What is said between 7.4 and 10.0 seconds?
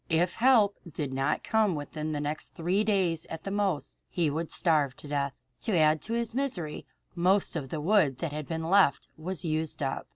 of the wood that had been left was used